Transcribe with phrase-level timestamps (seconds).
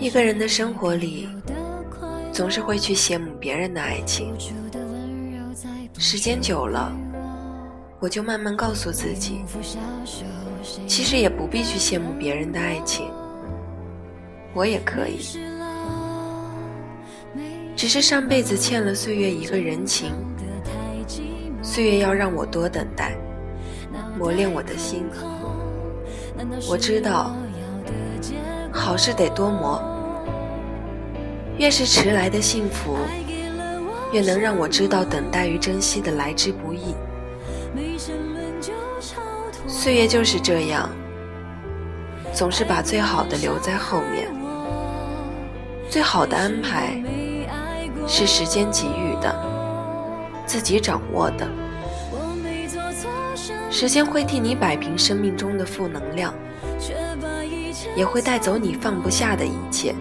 [0.00, 1.28] 一个人的生活里，
[2.32, 4.32] 总是会去羡慕别人的爱情。
[5.98, 6.92] 时间久了，
[7.98, 9.40] 我就慢慢告诉自己，
[10.86, 13.10] 其实也不必去羡慕别人的爱情，
[14.54, 15.18] 我也可以。
[17.74, 20.12] 只是上辈子欠了岁月一个人情，
[21.60, 23.16] 岁月要让我多等待，
[24.16, 25.04] 磨练我的心。
[26.68, 27.34] 我知道。
[28.78, 29.82] 好事得多磨，
[31.58, 32.96] 越是迟来的幸福，
[34.12, 36.94] 越能让我知道等待与珍惜的来之不易。
[39.66, 40.88] 岁月就是这样，
[42.32, 44.28] 总是把最好的留在后面。
[45.90, 47.02] 最好的安排
[48.06, 49.34] 是时间给予的，
[50.46, 51.46] 自己掌握的。
[53.70, 56.32] 时间会替你摆平生命中的负能量。
[57.94, 59.94] 也会带走你放不下的一切。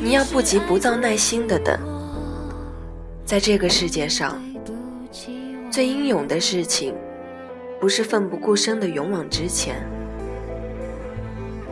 [0.00, 1.78] 你要不急不躁，耐心的等。
[3.24, 4.38] 在这个世界上，
[5.70, 6.94] 最英勇的事情，
[7.80, 9.76] 不是奋不顾身的勇往直前，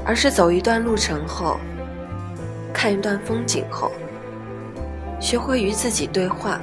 [0.04, 1.58] 而是走一段路程后，
[2.72, 3.92] 看一段风景后，
[5.20, 6.58] 学会与自己对话，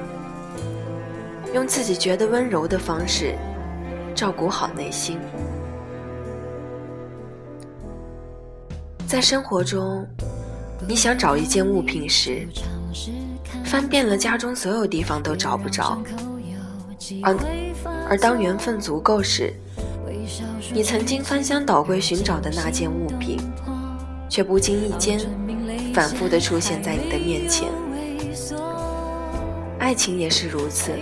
[1.54, 3.36] 用自己觉得温柔的方式，
[4.14, 5.20] 照顾好内心。
[9.10, 10.06] 在生活中，
[10.86, 12.46] 你想找一件物品时，
[13.64, 15.98] 翻遍了家中所有地方都找不着；
[17.20, 17.36] 而
[18.08, 19.52] 而当缘分足够时，
[20.72, 23.36] 你曾经翻箱倒柜寻找的那件物品，
[24.28, 25.18] 却不经意间
[25.92, 27.68] 反复的出现在你的面前。
[29.80, 30.92] 爱情也是如此，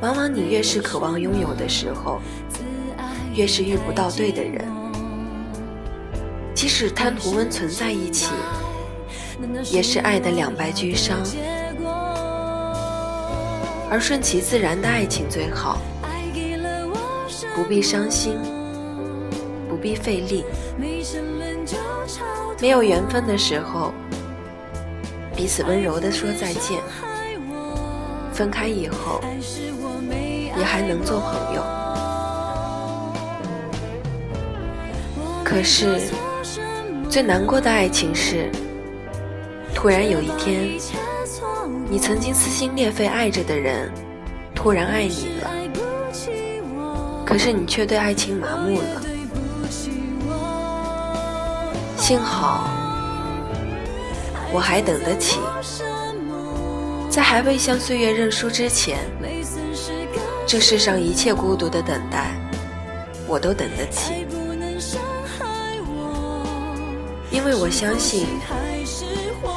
[0.00, 2.20] 往往你越是渴望拥有的时候，
[3.32, 4.66] 越是遇不到对的人。
[6.56, 8.32] 即使贪图温存在一起，
[9.70, 11.18] 也是爱的两败俱伤。
[13.90, 15.78] 而顺其自然的爱情最好，
[17.54, 18.38] 不必伤心，
[19.68, 20.46] 不必费力。
[22.58, 23.92] 没有缘分的时候，
[25.36, 26.80] 彼此温柔的说再见。
[28.32, 29.20] 分开以后，
[30.56, 31.62] 也还能做朋友。
[35.44, 36.00] 可是。
[37.08, 38.50] 最难过的爱情是，
[39.74, 40.68] 突然有一天，
[41.88, 43.90] 你曾经撕心裂肺爱着的人，
[44.54, 45.50] 突然爱你了，
[47.24, 49.02] 可是你却对爱情麻木了。
[51.96, 52.68] 幸好，
[54.52, 55.40] 我还等得起，
[57.08, 58.98] 在还未向岁月认输之前，
[60.46, 62.34] 这世上一切孤独的等待，
[63.26, 64.25] 我都等得起。
[67.36, 68.26] 因为我相信，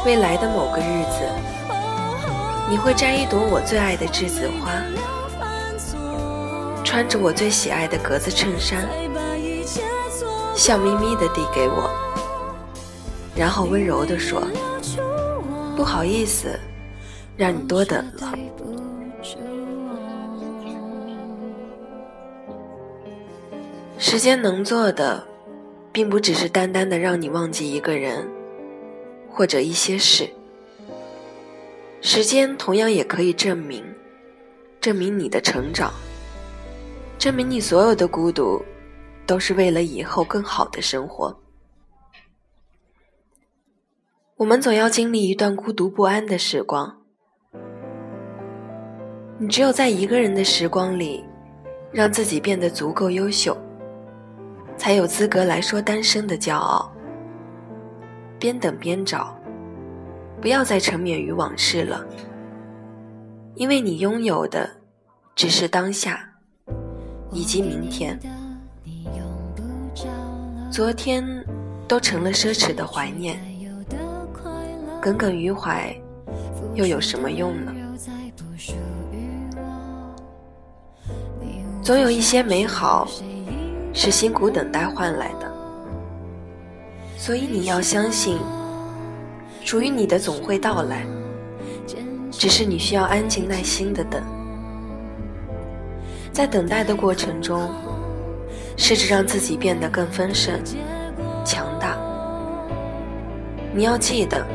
[0.05, 1.21] 未来的某个日子，
[2.69, 4.69] 你会摘一朵我最爱的栀子花，
[6.83, 8.85] 穿着我最喜爱的格子衬衫，
[10.53, 11.89] 笑眯眯地递给我，
[13.33, 14.45] 然后温柔地说
[15.77, 16.59] ：“不好意思，
[17.37, 18.33] 让你多等了。”
[23.97, 25.23] 时间能做的。
[25.91, 28.27] 并不只是单单的让你忘记一个人，
[29.29, 30.29] 或者一些事。
[32.01, 33.83] 时间同样也可以证明，
[34.79, 35.91] 证明你的成长，
[37.17, 38.63] 证明你所有的孤独，
[39.25, 41.37] 都是为了以后更好的生活。
[44.37, 47.01] 我们总要经历一段孤独不安的时光，
[49.37, 51.25] 你只有在一个人的时光里，
[51.91, 53.57] 让自己变得足够优秀。
[54.79, 56.89] 才有资格来说单身的骄傲。
[58.39, 59.37] 边等边找，
[60.41, 62.01] 不要再沉湎于往事了，
[63.55, 64.69] 因为你拥有的
[65.35, 66.27] 只是当下，
[67.33, 68.17] 以及明天。
[70.71, 71.25] 昨天
[71.85, 73.37] 都成了奢侈的怀念，
[75.01, 75.93] 耿耿于怀
[76.73, 77.73] 又有什么用呢？
[81.83, 83.05] 总有一些美好。
[83.93, 85.51] 是辛苦等待换来的，
[87.17, 88.37] 所以你要相信，
[89.65, 91.05] 属于你的总会到来，
[92.31, 94.21] 只是你需要安静耐心的等。
[96.31, 97.69] 在等待的过程中，
[98.77, 100.53] 试着让自己变得更丰盛、
[101.43, 101.97] 强大。
[103.73, 104.45] 你要记得，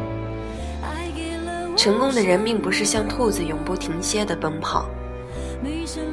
[1.76, 4.86] 成功的人并不是像兔子永不停歇的奔跑，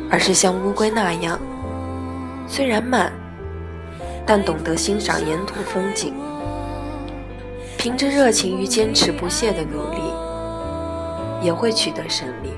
[0.09, 1.39] 而是像乌龟那样。
[2.53, 3.09] 虽然慢，
[4.25, 6.13] 但懂得欣赏沿途风景，
[7.77, 10.01] 凭着热情与坚持不懈的努力，
[11.41, 12.49] 也会取得胜利。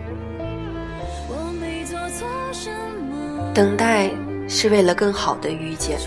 [3.53, 4.09] 等待
[4.47, 5.99] 是为了更好的遇见，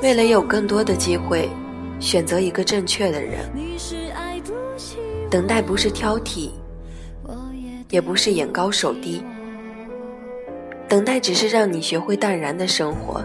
[0.00, 1.50] 为了有更多的机会
[1.98, 3.40] 选择一个正确的人。
[5.28, 6.50] 等待不是挑剔，
[7.90, 9.20] 也不是眼高手低。
[10.92, 13.24] 等待只是让你学会淡然的生活，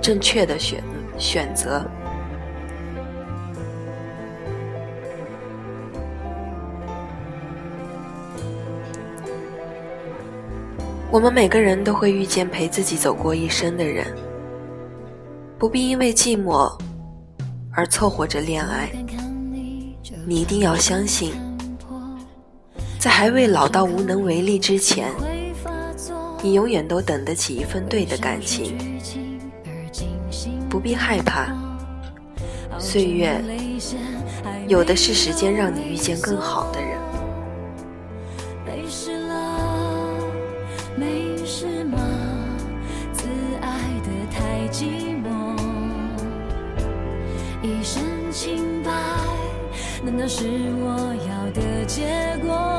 [0.00, 0.80] 正确的选
[1.18, 1.84] 选择。
[11.10, 14.06] 我们每个人都会遇见陪自己走过一生的人，
[15.58, 16.72] 不必因为寂寞
[17.72, 18.88] 而凑合着恋爱。
[20.24, 21.32] 你一定要相信，
[23.00, 25.08] 在还未老到无能为力之前。
[26.40, 28.76] 你永远都等得起一份对的感情，
[30.70, 31.48] 不必害怕。
[32.78, 33.42] 岁月
[34.68, 36.96] 有的是时间让你遇见更好的人。
[38.64, 40.14] 没事了，
[40.96, 41.98] 没事吗？
[43.12, 43.26] 自
[43.60, 43.68] 爱
[44.04, 44.84] 的太寂
[45.24, 45.56] 寞，
[47.62, 48.92] 一身清白，
[50.04, 50.44] 难道是
[50.78, 52.06] 我要的结
[52.46, 52.77] 果？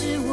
[0.00, 0.29] 是我